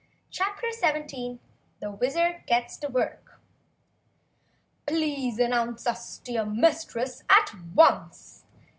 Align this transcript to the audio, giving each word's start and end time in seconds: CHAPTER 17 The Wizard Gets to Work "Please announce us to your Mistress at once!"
CHAPTER 0.31 0.71
17 0.71 1.37
The 1.79 1.91
Wizard 1.91 2.45
Gets 2.47 2.75
to 2.77 2.87
Work 2.87 3.39
"Please 4.87 5.37
announce 5.37 5.85
us 5.85 6.17
to 6.17 6.31
your 6.31 6.47
Mistress 6.47 7.23
at 7.29 7.51
once!" 7.75 8.43